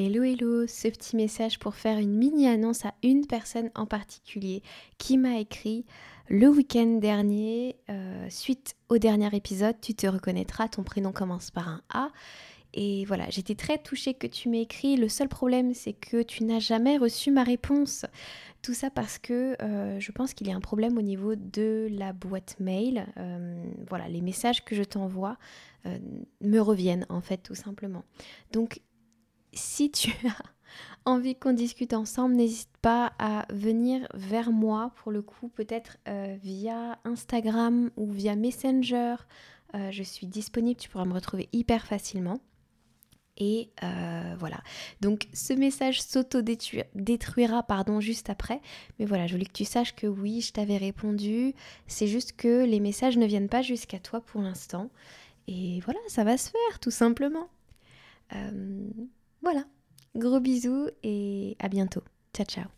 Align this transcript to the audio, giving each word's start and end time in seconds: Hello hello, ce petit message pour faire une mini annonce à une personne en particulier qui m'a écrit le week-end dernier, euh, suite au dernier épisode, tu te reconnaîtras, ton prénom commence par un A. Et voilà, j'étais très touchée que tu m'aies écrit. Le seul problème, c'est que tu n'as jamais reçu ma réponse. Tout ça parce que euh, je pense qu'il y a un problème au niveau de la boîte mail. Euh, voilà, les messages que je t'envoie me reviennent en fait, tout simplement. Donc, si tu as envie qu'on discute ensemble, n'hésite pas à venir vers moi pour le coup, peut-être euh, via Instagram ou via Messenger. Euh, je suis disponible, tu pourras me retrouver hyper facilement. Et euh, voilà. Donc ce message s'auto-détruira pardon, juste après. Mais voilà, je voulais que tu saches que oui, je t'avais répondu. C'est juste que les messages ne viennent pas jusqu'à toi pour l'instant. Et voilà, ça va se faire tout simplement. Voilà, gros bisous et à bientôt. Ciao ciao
Hello 0.00 0.22
hello, 0.22 0.64
ce 0.68 0.86
petit 0.86 1.16
message 1.16 1.58
pour 1.58 1.74
faire 1.74 1.98
une 1.98 2.14
mini 2.14 2.46
annonce 2.46 2.84
à 2.84 2.94
une 3.02 3.26
personne 3.26 3.68
en 3.74 3.84
particulier 3.84 4.62
qui 4.96 5.18
m'a 5.18 5.40
écrit 5.40 5.84
le 6.28 6.46
week-end 6.46 6.98
dernier, 7.00 7.74
euh, 7.90 8.28
suite 8.30 8.76
au 8.90 8.98
dernier 8.98 9.34
épisode, 9.34 9.74
tu 9.80 9.96
te 9.96 10.06
reconnaîtras, 10.06 10.68
ton 10.68 10.84
prénom 10.84 11.10
commence 11.10 11.50
par 11.50 11.66
un 11.66 11.82
A. 11.92 12.10
Et 12.74 13.06
voilà, 13.06 13.28
j'étais 13.30 13.56
très 13.56 13.76
touchée 13.76 14.14
que 14.14 14.28
tu 14.28 14.48
m'aies 14.48 14.62
écrit. 14.62 14.96
Le 14.96 15.08
seul 15.08 15.28
problème, 15.28 15.74
c'est 15.74 15.94
que 15.94 16.22
tu 16.22 16.44
n'as 16.44 16.60
jamais 16.60 16.96
reçu 16.96 17.32
ma 17.32 17.42
réponse. 17.42 18.06
Tout 18.62 18.74
ça 18.74 18.90
parce 18.90 19.18
que 19.18 19.56
euh, 19.60 19.98
je 19.98 20.12
pense 20.12 20.32
qu'il 20.32 20.46
y 20.46 20.52
a 20.52 20.54
un 20.54 20.60
problème 20.60 20.96
au 20.96 21.02
niveau 21.02 21.34
de 21.34 21.88
la 21.90 22.12
boîte 22.12 22.54
mail. 22.60 23.04
Euh, 23.16 23.64
voilà, 23.88 24.06
les 24.06 24.20
messages 24.20 24.64
que 24.64 24.76
je 24.76 24.84
t'envoie 24.84 25.38
me 26.42 26.58
reviennent 26.60 27.06
en 27.08 27.22
fait, 27.22 27.38
tout 27.38 27.54
simplement. 27.54 28.04
Donc, 28.52 28.80
si 29.52 29.90
tu 29.90 30.10
as 30.26 30.42
envie 31.04 31.34
qu'on 31.34 31.52
discute 31.52 31.94
ensemble, 31.94 32.34
n'hésite 32.34 32.70
pas 32.82 33.12
à 33.18 33.46
venir 33.50 34.06
vers 34.14 34.52
moi 34.52 34.92
pour 34.96 35.12
le 35.12 35.22
coup, 35.22 35.48
peut-être 35.48 35.96
euh, 36.08 36.36
via 36.42 36.98
Instagram 37.04 37.90
ou 37.96 38.10
via 38.10 38.36
Messenger. 38.36 39.16
Euh, 39.74 39.90
je 39.90 40.02
suis 40.02 40.26
disponible, 40.26 40.78
tu 40.78 40.88
pourras 40.88 41.04
me 41.04 41.14
retrouver 41.14 41.48
hyper 41.52 41.86
facilement. 41.86 42.40
Et 43.40 43.70
euh, 43.84 44.34
voilà. 44.38 44.60
Donc 45.00 45.28
ce 45.32 45.52
message 45.52 46.02
s'auto-détruira 46.02 47.62
pardon, 47.62 48.00
juste 48.00 48.30
après. 48.30 48.60
Mais 48.98 49.04
voilà, 49.04 49.26
je 49.26 49.32
voulais 49.32 49.46
que 49.46 49.52
tu 49.52 49.64
saches 49.64 49.94
que 49.94 50.08
oui, 50.08 50.40
je 50.40 50.52
t'avais 50.52 50.76
répondu. 50.76 51.54
C'est 51.86 52.08
juste 52.08 52.32
que 52.32 52.64
les 52.64 52.80
messages 52.80 53.16
ne 53.16 53.26
viennent 53.26 53.48
pas 53.48 53.62
jusqu'à 53.62 54.00
toi 54.00 54.20
pour 54.20 54.42
l'instant. 54.42 54.90
Et 55.46 55.80
voilà, 55.84 56.00
ça 56.08 56.24
va 56.24 56.36
se 56.36 56.50
faire 56.50 56.80
tout 56.80 56.90
simplement. 56.90 57.48
Voilà, 59.50 59.64
gros 60.14 60.40
bisous 60.40 60.90
et 61.02 61.56
à 61.58 61.70
bientôt. 61.70 62.02
Ciao 62.34 62.44
ciao 62.44 62.77